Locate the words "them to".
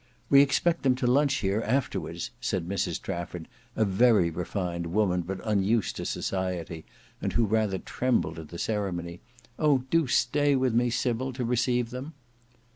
0.81-1.05